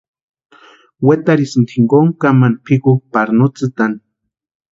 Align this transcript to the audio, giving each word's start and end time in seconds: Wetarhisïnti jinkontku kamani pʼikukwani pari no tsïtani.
Wetarhisïnti 1.05 1.73
jinkontku 1.77 2.17
kamani 2.21 2.61
pʼikukwani 2.65 3.07
pari 3.13 3.33
no 3.37 3.45
tsïtani. 3.55 3.97